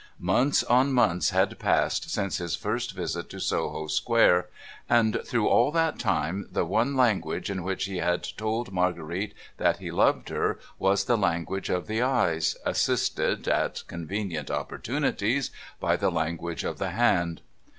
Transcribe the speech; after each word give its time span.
Months 0.17 0.63
on 0.63 0.93
months 0.93 1.29
had 1.29 1.59
passed 1.59 2.09
since 2.09 2.37
his 2.39 2.55
first 2.55 2.95
visit 2.95 3.29
to 3.29 3.39
Soho 3.39 3.85
square— 3.85 4.47
and 4.89 5.21
through 5.27 5.47
all 5.47 5.71
that 5.73 5.99
time, 5.99 6.47
the 6.51 6.65
one 6.65 6.95
language 6.97 7.51
in 7.51 7.61
which 7.61 7.85
he 7.85 7.97
had 7.97 8.23
told 8.35 8.71
Marguerite 8.73 9.35
that 9.57 9.77
he 9.77 9.91
loved 9.91 10.29
her 10.29 10.57
was 10.79 11.05
the 11.05 11.19
language 11.19 11.69
of 11.69 11.85
the 11.85 12.01
eyes, 12.01 12.57
assisted, 12.65 13.47
at 13.47 13.83
convenient 13.87 14.49
opportunities, 14.49 15.51
by 15.79 15.95
the 15.95 16.09
language 16.09 16.63
of 16.63 16.79
the 16.79 16.89
hand. 16.89 17.41